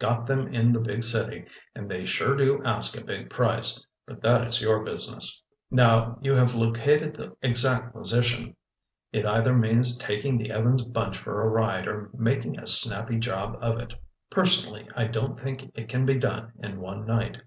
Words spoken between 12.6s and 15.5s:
snappy job of it. Personally I don't